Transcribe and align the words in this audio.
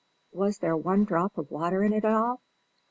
was 0.31 0.57
there 0.57 0.75
one 0.75 1.03
drop 1.03 1.37
of 1.37 1.51
water 1.51 1.83
in 1.83 1.93
it 1.93 2.03
all? 2.03 2.41